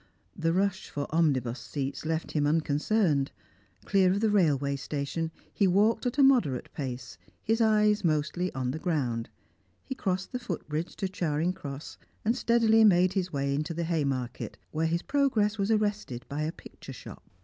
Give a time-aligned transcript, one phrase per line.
[0.35, 3.31] The rush for omnibus seats left him unconcerned;
[3.85, 8.71] clear of the railway station, he walked at a moderate pace, his eyes mostly on
[8.71, 9.29] the ground;
[9.85, 13.83] he crossed the foot bridge to Charing Cross, and steadily made his way into the
[13.83, 17.23] Haymarket, where his progress was arrested by a picture shop.